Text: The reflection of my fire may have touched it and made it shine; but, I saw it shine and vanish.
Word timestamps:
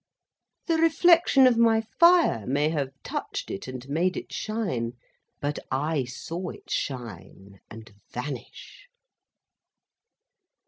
The 0.65 0.77
reflection 0.79 1.45
of 1.45 1.59
my 1.59 1.81
fire 1.99 2.47
may 2.47 2.69
have 2.69 2.89
touched 3.03 3.51
it 3.51 3.67
and 3.67 3.87
made 3.87 4.17
it 4.17 4.33
shine; 4.33 4.93
but, 5.39 5.59
I 5.69 6.05
saw 6.05 6.49
it 6.49 6.71
shine 6.71 7.59
and 7.69 7.93
vanish. 8.11 8.87